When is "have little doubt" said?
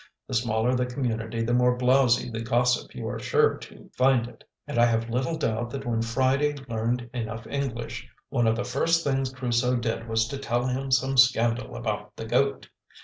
4.87-5.69